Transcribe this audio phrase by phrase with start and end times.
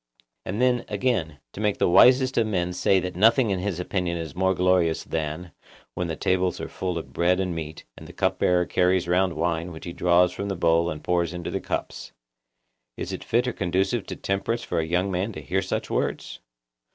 [0.47, 4.17] And then, again, to make the wisest of men say that nothing in his opinion
[4.17, 5.51] is more glorious than
[5.93, 9.33] 'When the tables are full of bread and meat, and the cup bearer carries round
[9.33, 12.13] wine which he draws from the bowl and pours into the cups,'
[12.97, 16.39] is it fit or conducive to temperance for a young man to hear such words?